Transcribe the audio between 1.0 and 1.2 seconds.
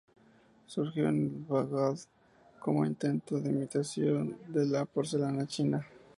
en